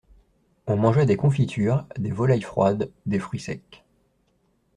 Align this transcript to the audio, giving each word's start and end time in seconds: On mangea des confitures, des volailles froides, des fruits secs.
On 0.65 0.77
mangea 0.77 1.05
des 1.05 1.15
confitures, 1.15 1.85
des 1.99 2.09
volailles 2.09 2.41
froides, 2.41 2.89
des 3.05 3.19
fruits 3.19 3.39
secs. 3.39 3.83